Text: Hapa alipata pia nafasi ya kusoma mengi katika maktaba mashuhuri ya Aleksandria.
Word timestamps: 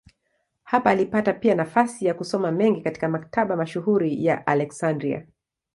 Hapa 0.63 0.89
alipata 0.89 1.33
pia 1.33 1.55
nafasi 1.55 2.05
ya 2.05 2.13
kusoma 2.13 2.51
mengi 2.51 2.81
katika 2.81 3.09
maktaba 3.09 3.55
mashuhuri 3.55 4.25
ya 4.25 4.47
Aleksandria. 4.47 5.27